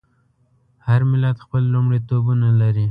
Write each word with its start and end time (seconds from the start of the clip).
هر 0.87 1.01
ملت 1.11 1.37
خپل 1.45 1.63
لومړیتوبونه 1.73 2.47
لري. 2.61 2.79